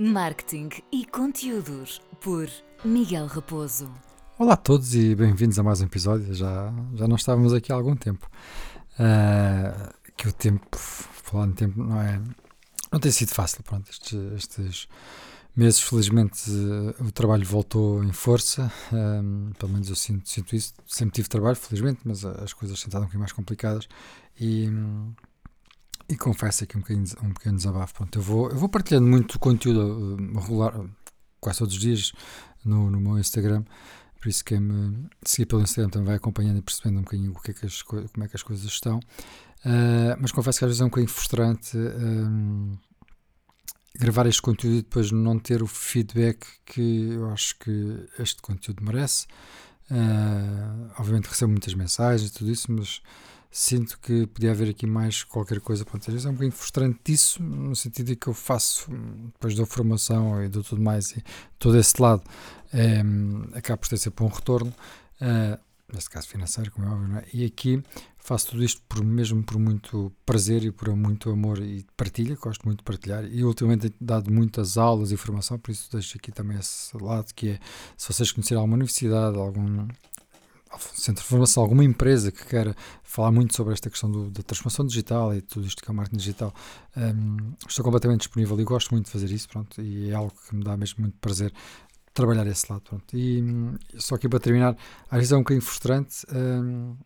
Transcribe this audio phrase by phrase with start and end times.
[0.00, 2.48] Marketing e conteúdos por
[2.82, 3.92] Miguel Raposo.
[4.38, 6.32] Olá a todos e bem-vindos a mais um episódio.
[6.32, 8.26] Já, já não estávamos aqui há algum tempo.
[8.94, 12.18] Uh, que o tempo, falando de tempo, não é.
[12.90, 13.62] Não tem sido fácil.
[13.62, 14.88] Pronto, estes, estes
[15.54, 18.72] meses, felizmente, uh, o trabalho voltou em força.
[18.90, 20.72] Um, pelo menos eu sinto, sinto isso.
[20.86, 23.86] Sempre tive trabalho, felizmente, mas as coisas estado um bocadinho mais complicadas.
[24.40, 24.66] E.
[24.66, 25.12] Um,
[26.10, 27.94] e confesso aqui um, bocadinho, um pequeno desabafo.
[27.94, 30.74] Pronto, eu, vou, eu vou partilhando muito conteúdo uh, regular,
[31.40, 32.12] quase todos os dias
[32.64, 33.64] no, no meu Instagram.
[34.20, 37.40] Por isso, quem me seguir pelo Instagram também vai acompanhando e percebendo um bocadinho o
[37.40, 38.98] que é que as, como é que as coisas estão.
[39.64, 42.76] Uh, mas confesso que às vezes é um bocadinho frustrante um,
[43.98, 48.84] gravar este conteúdo e depois não ter o feedback que eu acho que este conteúdo
[48.84, 49.26] merece.
[49.90, 53.00] Uh, obviamente recebo muitas mensagens e tudo isso, mas
[53.50, 55.84] sinto que podia haver aqui mais qualquer coisa.
[55.84, 58.90] Pronto, às é um bocadinho frustrante isso, no sentido de que eu faço,
[59.32, 61.22] depois da formação e do tudo mais, e
[61.58, 62.22] todo esse lado
[62.72, 63.02] é,
[63.54, 64.72] acaba por ter sempre um retorno,
[65.20, 65.58] uh,
[65.92, 67.24] neste caso financeiro, como é óbvio, é?
[67.32, 67.82] e aqui
[68.16, 72.64] faço tudo isto por, mesmo por muito prazer e por muito amor e partilha, gosto
[72.64, 76.30] muito de partilhar, e ultimamente tenho dado muitas aulas e formação, por isso deixo aqui
[76.30, 77.58] também esse lado, que é,
[77.96, 79.88] se vocês conhecerem alguma universidade, algum
[80.78, 84.86] centro de formação, alguma empresa que queira falar muito sobre esta questão do, da transformação
[84.86, 86.54] digital e tudo isto que é o marketing digital,
[86.96, 90.54] um, estou completamente disponível e gosto muito de fazer isso, pronto, e é algo que
[90.54, 91.52] me dá mesmo muito prazer
[92.14, 93.16] trabalhar esse lado, pronto.
[93.16, 94.76] E hum, só aqui para terminar,
[95.10, 96.96] às vezes é um bocadinho frustrante um,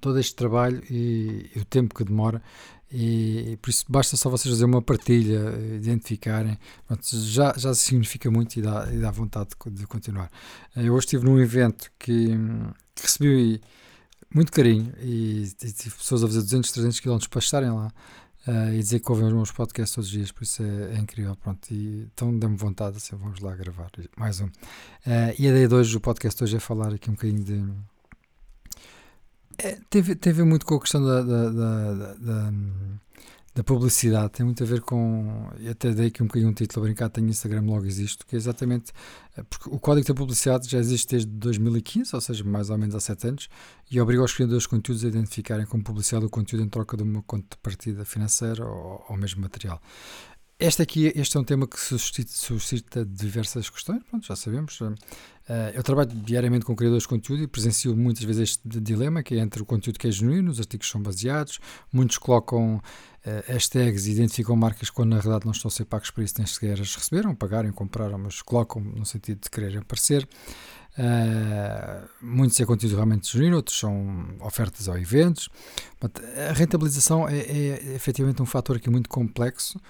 [0.00, 2.42] todo este trabalho e, e, o tempo que demora
[2.92, 5.40] e, e, por isso basta só vocês fazer uma partilha,
[5.74, 10.30] identificarem, pronto, já, já significa muito e dá, e dá vontade de, de continuar.
[10.76, 12.36] Eu hoje estive num evento que
[12.94, 13.60] que recebi
[14.34, 17.92] muito carinho e, e tive pessoas a fazer 200, 300 km para estarem lá
[18.46, 20.98] uh, e dizer que ouvem os meus podcasts todos os dias, por isso é, é
[20.98, 21.36] incrível.
[21.36, 24.46] Pronto, e, então dê-me vontade, assim, vamos lá gravar mais um.
[24.46, 24.50] Uh,
[25.38, 27.64] e a ideia de hoje, o podcast hoje é falar aqui um bocadinho de.
[29.58, 32.52] É, teve, teve muito com a questão da, da, da, da
[33.54, 36.84] da publicidade tem muito a ver com, e até dei aqui um bocadinho um título
[36.84, 38.92] a brincar, tenho Instagram logo existe, que é exatamente,
[39.36, 42.94] eh, porque o código da publicidade já existe desde 2015, ou seja, mais ou menos
[42.94, 43.48] há 7 anos,
[43.90, 47.02] e obriga os criadores de conteúdos a identificarem como publicidade o conteúdo em troca de
[47.02, 49.82] uma conta de partida financeira ou, ou mesmo material.
[50.58, 54.80] Este aqui este é um tema que suscita, diversas questões, pronto, já sabemos.
[54.80, 54.94] Uh,
[55.74, 59.38] eu trabalho diariamente com criadores de conteúdo e presencio muitas vezes este dilema, que é
[59.38, 61.58] entre o conteúdo que é genuíno, os artigos são baseados,
[61.92, 66.10] muitos colocam uh, hashtags e identificam marcas quando na realidade não estão a ser pagos
[66.10, 70.28] por isso, nem sequer as receberam, pagaram, compraram, mas colocam no sentido de quererem aparecer.
[70.96, 75.48] Uh, muitos é conteúdo realmente genuíno, outros são ofertas ou eventos.
[76.48, 79.80] a rentabilização é, é, é efetivamente um fator aqui muito complexo,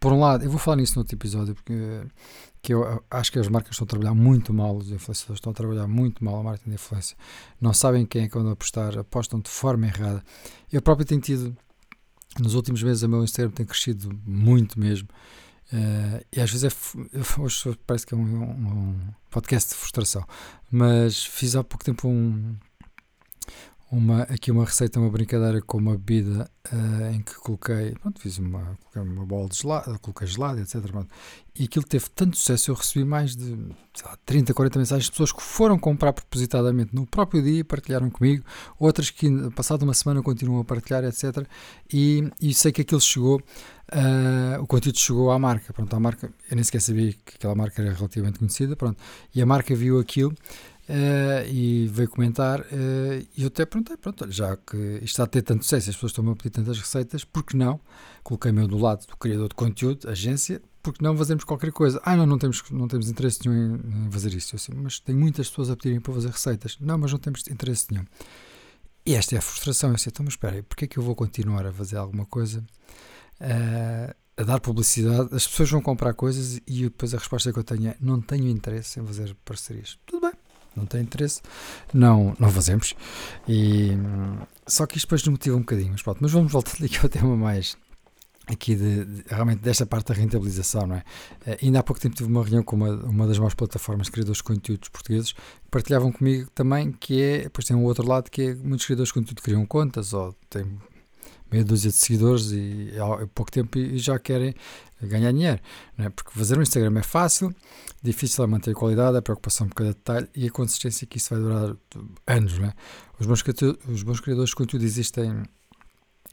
[0.00, 1.74] por um lado, eu vou falar nisso no outro episódio, porque
[2.66, 5.54] que eu acho que as marcas estão a trabalhar muito mal, os influenciadores estão a
[5.54, 7.16] trabalhar muito mal a marketing de influência.
[7.60, 10.20] Não sabem quem é que vão apostar, apostam de forma errada.
[10.72, 11.56] Eu próprio tenho tido,
[12.40, 15.08] nos últimos meses, o meu Instagram tem crescido muito mesmo.
[15.72, 16.70] Uh, e às vezes é,
[17.40, 20.24] hoje parece que é um, um, um, podcast de frustração,
[20.68, 22.56] mas fiz há pouco tempo um,
[23.90, 28.36] uma, aqui uma receita, uma brincadeira com uma bebida uh, em que coloquei, pronto, fiz
[28.38, 30.80] uma, coloquei uma bola de gelado, coloquei gelado, etc.
[30.82, 31.08] Pronto.
[31.58, 33.56] E aquilo teve tanto sucesso, eu recebi mais de
[34.04, 38.10] lá, 30, 40 mensagens de pessoas que foram comprar propositadamente no próprio dia e partilharam
[38.10, 38.44] comigo,
[38.78, 41.46] outras que passado uma semana continuam a partilhar, etc.
[41.92, 46.30] E, e sei que aquilo chegou, uh, o conteúdo chegou à marca, pronto, a marca,
[46.50, 49.00] eu nem sequer sabia que aquela marca era relativamente conhecida, pronto,
[49.32, 50.34] e a marca viu aquilo
[50.88, 55.26] Uh, e veio comentar uh, e eu até perguntei, pronto, já que isto está a
[55.26, 57.80] ter tanto sucesso, as pessoas estão a pedir tantas receitas, por que não?
[58.22, 62.00] Coloquei-me do lado do criador de conteúdo, agência, por que não fazemos qualquer coisa?
[62.04, 64.54] Ah, não, não temos, não temos interesse nenhum em, fazer isso.
[64.54, 66.78] Eu assim, mas tem muitas pessoas a pedirem para fazer receitas.
[66.80, 68.04] Não, mas não temos interesse nenhum.
[69.04, 69.90] E esta é a frustração.
[69.90, 72.24] Eu disse, então, mas espera aí, porquê é que eu vou continuar a fazer alguma
[72.24, 72.64] coisa?
[73.40, 77.64] Uh, a dar publicidade, as pessoas vão comprar coisas e depois a resposta que eu
[77.64, 79.98] tenho é não tenho interesse em fazer parcerias.
[80.06, 80.15] Tudo
[80.76, 81.40] não tem interesse,
[81.92, 82.94] não, não fazemos.
[83.48, 83.92] E,
[84.66, 85.92] só que isto depois nos motiva um bocadinho.
[85.92, 87.76] Mas, pronto, mas vamos voltar aqui ao tema mais
[88.46, 91.02] aqui de, de, realmente desta parte da rentabilização, não é?
[91.46, 94.12] Uh, ainda há pouco tempo tive uma reunião com uma, uma das maiores plataformas de
[94.12, 98.30] criadores de conteúdos portugueses que partilhavam comigo também que é, depois tem um outro lado
[98.30, 100.78] que é muitos criadores de conteúdo criam contas ou têm
[101.50, 104.54] meia dúzia de seguidores e há pouco tempo e já querem
[105.02, 105.60] ganhar dinheiro,
[105.96, 106.10] não é?
[106.10, 107.54] porque fazer um Instagram é fácil,
[108.02, 111.34] difícil é manter a qualidade, a preocupação por cada detalhe e a consistência que isso
[111.34, 111.76] vai durar
[112.26, 112.58] anos.
[112.58, 112.74] Não é?
[113.18, 113.44] os, bons,
[113.88, 115.44] os bons criadores de conteúdo existem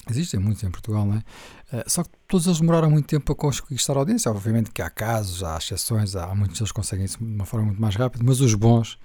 [0.09, 1.19] Existem muitos em Portugal, não é?
[1.77, 4.29] Uh, só que todos eles demoraram muito tempo a conquistar a audiência.
[4.29, 7.81] Obviamente que há casos, há exceções, há muitos deles conseguem isso de uma forma muito
[7.81, 8.99] mais rápida, mas os bons,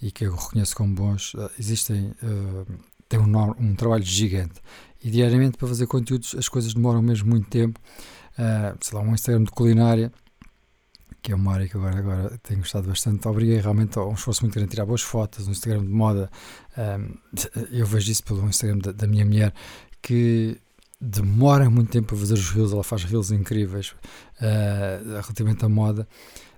[0.00, 2.66] e que eu reconheço como bons, uh, existem, uh,
[3.12, 4.60] têm um, um, trabalho gigante.
[5.02, 7.80] E diariamente para fazer conteúdos as coisas demoram mesmo muito tempo.
[8.80, 10.12] sei lá, um Instagram de culinária,
[11.20, 13.26] que é uma área que agora, agora tenho gostado bastante.
[13.28, 16.30] Obriguei realmente a um esforço muito grande a tirar boas fotos, um Instagram de moda.
[17.70, 19.52] eu vejo isso pelo Instagram da, da minha mulher,
[20.00, 20.60] que
[21.02, 23.90] demora muito tempo a fazer os reels, ela faz reels incríveis
[24.40, 26.06] uh, relativamente à moda,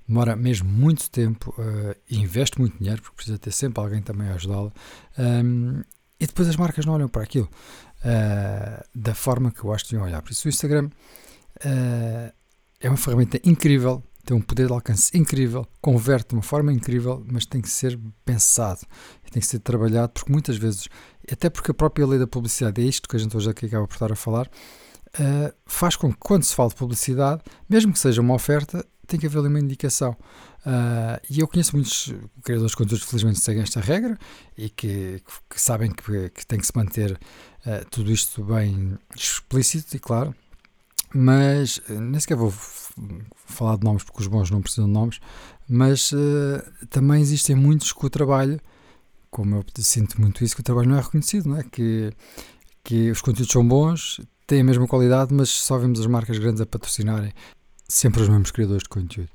[0.06, 4.28] demora mesmo muito tempo uh, e investe muito dinheiro, porque precisa ter sempre alguém também
[4.28, 4.70] a ajudá-la.
[5.18, 5.82] Um,
[6.24, 7.48] e depois as marcas não olham para aquilo
[8.00, 10.22] uh, da forma que eu acho que deviam olhar.
[10.22, 10.90] Por isso o Instagram
[12.80, 17.22] é uma ferramenta incrível tem um poder de alcance incrível, converte de uma forma incrível,
[17.30, 18.80] mas tem que ser pensado
[19.34, 20.88] tem que ser trabalhado, porque muitas vezes,
[21.30, 23.84] até porque a própria lei da publicidade, é isto que a gente hoje aqui acaba
[23.86, 27.98] por estar a falar, uh, faz com que quando se fala de publicidade, mesmo que
[27.98, 30.16] seja uma oferta, tem que haver ali uma indicação.
[30.66, 34.18] Uh, e eu conheço muitos criadores de conteúdos que felizmente seguem esta regra
[34.56, 39.94] e que, que sabem que, que, tem que se manter uh, tudo isto bem explícito
[39.94, 40.34] e claro,
[41.14, 42.52] mas nem sequer vou
[43.46, 45.20] falar de nomes porque os bons não precisam de nomes,
[45.68, 48.58] mas uh, também existem muitos que o trabalho,
[49.30, 51.62] como eu sinto muito isso, que o trabalho não é reconhecido, não é?
[51.62, 52.10] Que,
[52.82, 56.60] que os conteúdos são bons, têm a mesma qualidade, mas só vemos as marcas grandes
[56.60, 57.32] a patrocinarem
[57.88, 59.30] sempre os mesmos criadores de conteúdo.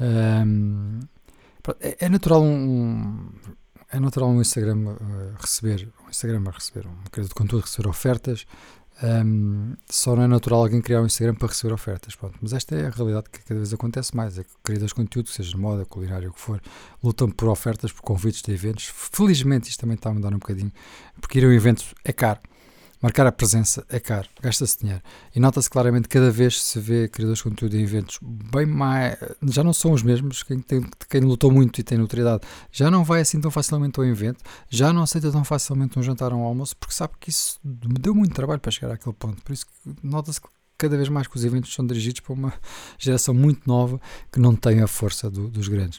[0.00, 1.00] Um,
[1.80, 3.30] é, é, natural um,
[3.90, 7.88] é natural um Instagram uh, receber um Instagram a receber um criador de conteúdo receber
[7.88, 8.46] ofertas
[9.02, 12.14] um, só não é natural alguém criar um Instagram para receber ofertas.
[12.14, 12.38] Pronto.
[12.40, 14.38] Mas esta é a realidade que cada vez acontece mais.
[14.38, 16.60] É que criadores de conteúdo, seja de moda, culinária, o que for,
[17.02, 18.90] lutam por ofertas, por convites de eventos.
[18.94, 20.72] Felizmente isto também está a mudar um bocadinho,
[21.20, 22.40] porque ir a um evento é caro.
[23.02, 25.02] Marcar a presença é caro, gasta-se dinheiro.
[25.34, 29.18] E nota-se claramente cada vez se vê criadores de conteúdo em eventos bem mais.
[29.42, 33.02] Já não são os mesmos, quem, tem, quem lutou muito e tem notoriedade já não
[33.02, 34.38] vai assim tão facilmente ao evento,
[34.70, 38.14] já não aceita tão facilmente um jantar ou um almoço, porque sabe que isso deu
[38.14, 39.42] muito trabalho para chegar àquele ponto.
[39.42, 39.66] Por isso
[40.00, 40.40] nota-se
[40.78, 42.54] cada vez mais que os eventos são dirigidos para uma
[42.98, 44.00] geração muito nova
[44.30, 45.98] que não tem a força do, dos grandes.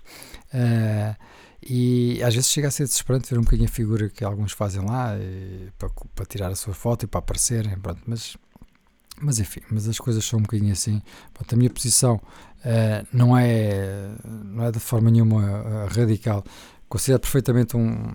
[0.53, 1.15] Uh,
[1.69, 4.85] e às vezes chega a ser desesperante ver um bocadinho a figura que alguns fazem
[4.85, 8.37] lá e, para, para, tirar a sua foto e para aparecerem, pronto, mas,
[9.21, 11.01] mas enfim, mas as coisas são um bocadinho assim.
[11.33, 16.43] Pronto, a minha posição uh, não, é, não é de forma nenhuma uh, radical.
[16.87, 18.13] Considero perfeitamente um,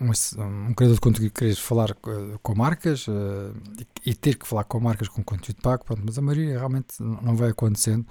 [0.00, 4.46] um, um criador de conteúdo querer falar uh, com marcas uh, e, e, ter que
[4.46, 8.06] falar com marcas com conteúdo pago, pronto, mas a maioria realmente não vai acontecendo.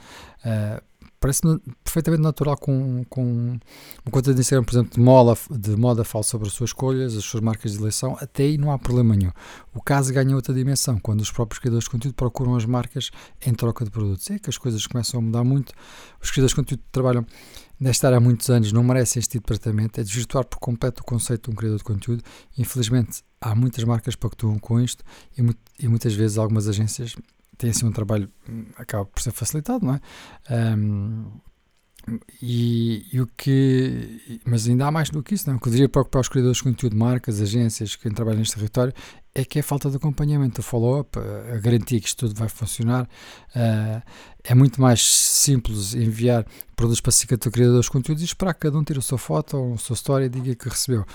[0.46, 0.89] Uh,
[1.20, 6.04] parece-me perfeitamente natural com, com uma conta de Instagram, por exemplo, de moda, de moda
[6.04, 9.16] fala sobre as suas escolhas, as suas marcas de eleição, até aí não há problema
[9.16, 9.32] nenhum.
[9.74, 13.12] O caso ganha outra dimensão, quando os próprios criadores de conteúdo procuram as marcas
[13.46, 14.30] em troca de produtos.
[14.30, 15.74] É que as coisas começam a mudar muito.
[16.22, 17.26] Os criadores de conteúdo trabalham
[17.80, 21.02] nesta área há muitos anos, não merecem este tipo de tratamento, é desvirtuar por completo
[21.02, 22.24] o conceito de um criador de conteúdo.
[22.58, 25.04] Infelizmente, há muitas marcas que pactuam com isto
[25.38, 25.42] e,
[25.80, 27.16] e muitas vezes algumas agências
[27.60, 30.76] tem assim um trabalho hum, acaba por ser facilitado, não é?
[30.76, 31.30] Um,
[32.42, 35.56] e, e, o que, mas ainda há mais do que isso, não?
[35.56, 35.58] É?
[35.58, 38.94] o que diria preocupar os criadores de conteúdo, marcas, agências, quem trabalha neste território,
[39.36, 42.50] é que é a falta de acompanhamento, o follow-up, a, garantia que isto tudo vai
[42.50, 43.04] funcionar.
[43.56, 44.02] Uh,
[44.44, 46.46] é muito mais simples enviar
[46.76, 49.18] produtos para a do criadores de conteúdo e esperar que cada um tire a sua
[49.18, 51.06] foto ou a sua história e diga que recebeu.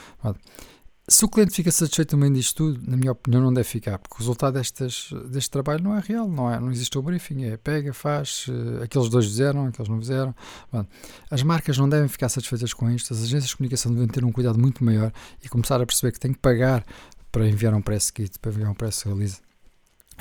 [1.06, 4.14] Se o cliente fica satisfeito também disto tudo, na minha opinião, não deve ficar, porque
[4.14, 7.58] o resultado destas, deste trabalho não é real, não, é, não existe o briefing, é
[7.58, 10.34] pega, faz, uh, aqueles dois fizeram, aqueles não fizeram.
[10.72, 10.86] Bom,
[11.30, 14.32] as marcas não devem ficar satisfeitas com isto, as agências de comunicação devem ter um
[14.32, 16.86] cuidado muito maior e começar a perceber que têm que pagar
[17.30, 19.42] para enviar um press kit, para enviar um press release.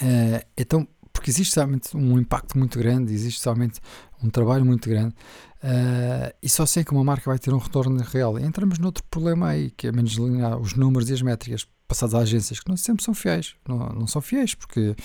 [0.01, 0.85] Uh, então,
[1.23, 3.79] porque existe realmente um impacto muito grande, existe realmente
[4.21, 5.15] um trabalho muito grande
[5.63, 8.37] uh, e só sei que uma marca vai ter um retorno real.
[8.37, 12.23] Entramos noutro problema aí, que é menos linear, os números e as métricas passadas às
[12.23, 14.97] agências, que não sempre são fiéis, não, não são fiéis, porque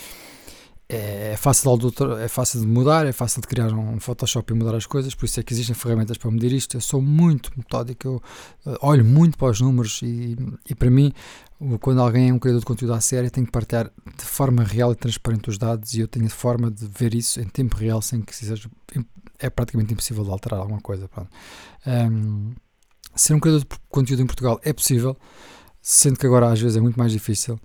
[0.89, 1.87] é, é fácil, de,
[2.23, 5.27] é fácil de mudar, é fácil de criar um Photoshop e mudar as coisas, por
[5.27, 6.77] isso é que existem ferramentas para medir isto.
[6.77, 8.23] Eu sou muito metódico, eu
[8.73, 10.35] uh, olho muito para os números e,
[10.69, 11.13] e para mim,
[11.81, 14.93] quando alguém é um criador de conteúdo à série, tem que partilhar de forma real
[14.93, 18.01] e transparente os dados e eu tenho a forma de ver isso em tempo real
[18.01, 18.71] sem que seja.
[19.39, 21.09] É praticamente impossível de alterar alguma coisa.
[21.87, 22.55] Um,
[23.15, 25.17] ser um criador de conteúdo em Portugal é possível,
[25.83, 27.61] sendo que agora às vezes é muito mais difícil.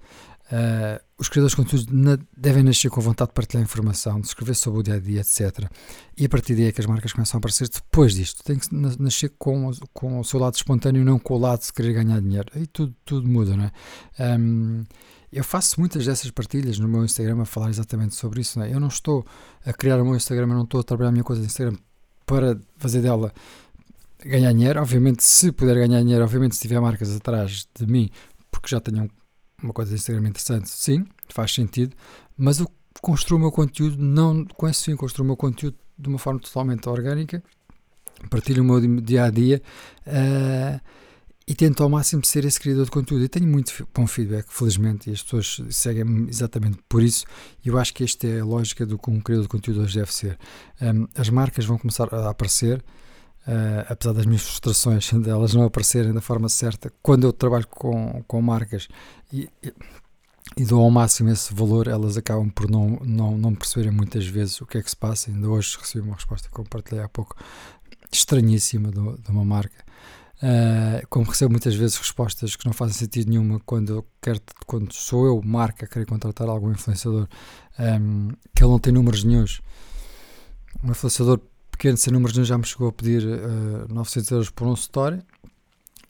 [0.51, 4.53] Uh, os criadores de conteúdo na, devem nascer com vontade de partilhar informação, de escrever
[4.53, 5.69] sobre o dia a dia, etc.
[6.17, 8.43] E a partir daí é que as marcas começam a aparecer depois disto.
[8.43, 11.93] Tem que nascer com, com o seu lado espontâneo, não com o lado de querer
[11.93, 12.47] ganhar dinheiro.
[12.53, 14.37] Aí tudo, tudo muda, não é?
[14.37, 14.83] Um,
[15.31, 18.59] Eu faço muitas dessas partilhas no meu Instagram a falar exatamente sobre isso.
[18.59, 18.73] Não é?
[18.73, 19.25] Eu não estou
[19.65, 21.77] a criar o meu Instagram, eu não estou a trabalhar a minha coisa no Instagram
[22.25, 23.33] para fazer dela
[24.23, 24.79] ganhar dinheiro.
[24.81, 28.09] Obviamente, se puder ganhar dinheiro, obviamente, se tiver marcas atrás de mim,
[28.51, 29.09] porque já tenham
[29.63, 31.95] uma coisa Instagram interessante, sim, faz sentido.
[32.37, 32.69] Mas eu
[33.01, 36.39] construo o meu conteúdo, não com esse fim, construo o meu conteúdo de uma forma
[36.39, 37.43] totalmente orgânica,
[38.29, 39.61] partilho o meu dia a dia.
[40.07, 40.79] Uh,
[41.45, 43.23] e tento ao máximo ser esse criador de conteúdo.
[43.23, 47.25] E tenho muito bom feedback, felizmente, e as pessoas seguem-me exatamente por isso.
[47.63, 49.99] E eu acho que esta é a lógica do que um criador de conteúdo hoje
[49.99, 50.37] deve ser.
[50.81, 52.83] Um, as marcas vão começar a aparecer,
[53.47, 56.91] uh, apesar das minhas frustrações de elas não aparecerem da forma certa.
[57.01, 58.87] Quando eu trabalho com, com marcas
[59.31, 59.73] e, e,
[60.57, 64.59] e dou ao máximo esse valor, elas acabam por não, não, não perceberem muitas vezes
[64.61, 65.31] o que é que se passa.
[65.31, 67.35] Ainda hoje recebi uma resposta que compartilhei há pouco,
[68.11, 69.83] estranhíssima, de uma marca
[70.43, 74.91] Uh, como recebo muitas vezes respostas que não fazem sentido nenhuma quando eu quero, quando
[74.91, 77.29] sou eu, marca, querer contratar algum influenciador
[77.79, 79.61] um, que ele não tem números nenhums.
[80.83, 81.39] Um influenciador
[81.73, 84.73] pequeno sem números nenhum já me chegou a pedir uh, ah, 900 euros por um
[84.73, 85.21] story.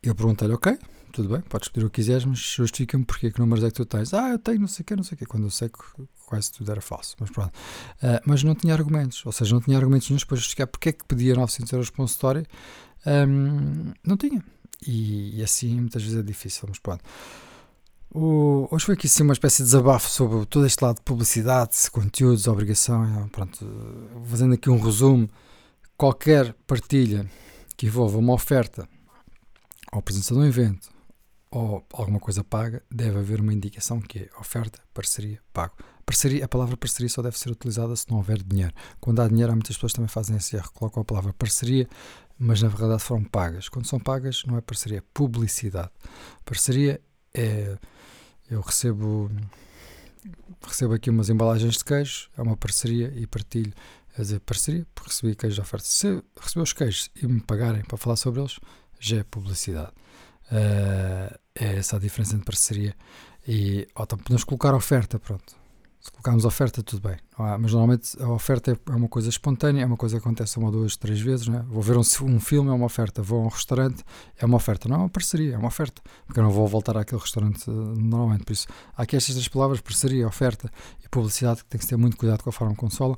[0.02, 0.78] Eu perguntei-lhe, ok,
[1.12, 3.86] tudo bem, podes pedir o que quiseres, mas justifica-me porque que números é que tu
[3.86, 4.14] tens.
[4.14, 5.80] Ah, eu tenho não sei o que, não sei o que, quando eu sei que
[6.26, 7.54] quase tudo era falso, mas pronto.
[8.02, 10.92] Uh, mas não tinha argumentos, ou seja, não tinha argumentos nenhums para justificar porque é
[10.92, 12.46] que pedia 900 euros por um story
[13.06, 14.44] um, não tinha.
[14.86, 17.04] E, e, assim muitas vezes é difícil, mas pronto.
[18.14, 21.72] O, hoje foi aqui sim uma espécie de desabafo sobre todo este lado de publicidade,
[21.92, 23.04] conteúdos, obrigação.
[23.04, 23.66] É, pronto,
[24.26, 25.30] fazendo aqui um resumo,
[26.04, 27.26] qualquer partilha
[27.78, 28.86] que envolva uma oferta
[29.90, 30.90] ou presença de um evento
[31.50, 35.76] ou alguma coisa paga, deve haver uma indicação que é oferta, parceria, pago.
[36.06, 38.74] Parceria, a palavra parceria só deve ser utilizada se não houver dinheiro.
[39.00, 41.88] Quando há dinheiro, há muitas pessoas que também fazem esse erro, colocam a palavra parceria
[42.38, 43.70] mas na verdade foram pagas.
[43.70, 45.92] Quando são pagas, não é parceria, é publicidade.
[46.44, 47.00] Parceria
[47.34, 47.78] é.
[48.52, 49.32] Eu recebo,
[50.68, 53.72] recebo aqui umas embalagens de queijo, é uma parceria e partilho.
[54.18, 55.86] É dizer, parceria, porque recebi queijo de oferta.
[55.86, 58.60] Se receber os queijos e me pagarem para falar sobre eles,
[59.00, 59.92] já é publicidade.
[60.52, 62.96] Uh, é essa a diferença entre parceria
[63.48, 63.88] e.
[63.96, 65.64] Ou então podemos colocar oferta, pronto
[66.04, 67.18] se colocarmos oferta, tudo bem.
[67.60, 70.70] mas normalmente a oferta é, é uma coisa espontânea, é uma coisa que acontece uma,
[70.70, 71.48] duas, três vezes.
[71.48, 71.64] Né?
[71.70, 73.22] Vou ver um, um, filme, é uma oferta.
[73.22, 74.04] Vou a um restaurante,
[74.38, 74.90] é uma oferta.
[74.90, 76.02] Não é uma parceria, é uma oferta.
[76.26, 78.44] Porque eu não vou voltar àquele restaurante uh, normalmente.
[78.44, 78.68] Por isso,
[78.98, 80.70] há aqui estas três palavras: parceria, oferta
[81.02, 83.16] e publicidade, que tem que ter muito cuidado com a forma como fala.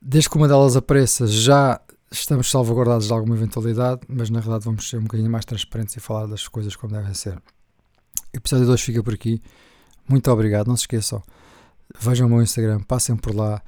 [0.00, 4.88] Desde que uma delas apareça, já estamos salvaguardados de alguma eventualidade, mas na realidade vamos
[4.88, 7.36] ser um bocadinho mais transparentes e falar das coisas como devem ser.
[7.36, 9.42] O episódio 2 fica por aqui.
[10.08, 10.68] Muito obrigado.
[10.68, 11.22] Não se esqueçam
[11.96, 13.62] Vejam o meu Instagram, passem por lá,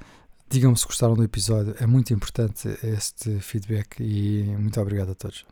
[0.47, 1.75] digam-me se gostaram do episódio.
[1.79, 5.45] É muito importante este feedback e muito obrigado a todos.